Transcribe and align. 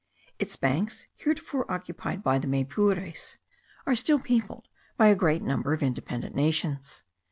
Its 0.39 0.55
banks, 0.55 1.05
heretofore 1.13 1.71
occupied 1.71 2.23
by 2.23 2.39
the 2.39 2.47
Maypures, 2.47 3.37
are 3.85 3.95
still 3.95 4.17
peopled 4.17 4.67
by 4.97 5.09
a 5.09 5.15
great 5.15 5.43
number 5.43 5.73
of 5.73 5.83
independent 5.83 6.33
nations. 6.33 7.03